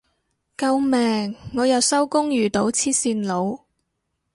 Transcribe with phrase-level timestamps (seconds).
[0.57, 3.65] 救命我又收工遇到黐線佬